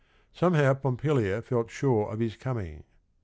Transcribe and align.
Somehow 0.33 0.73
Pompilia 0.73 1.43
felt 1.43 1.69
sure 1.69 2.09
of 2.11 2.17
his 2.17 2.35
coming. 2.35 2.85